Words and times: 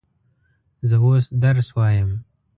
زه 0.89 0.95
اوس 1.05 1.25
درس 1.43 1.67
وایم. 1.77 2.11